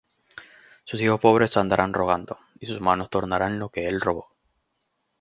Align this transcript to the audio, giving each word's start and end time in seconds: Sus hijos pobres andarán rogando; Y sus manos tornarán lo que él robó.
Sus 0.85 0.99
hijos 0.99 1.19
pobres 1.19 1.57
andarán 1.57 1.93
rogando; 1.93 2.39
Y 2.59 2.65
sus 2.65 2.81
manos 2.81 3.11
tornarán 3.11 3.59
lo 3.59 3.69
que 3.69 3.85
él 3.87 4.01
robó. 4.01 4.31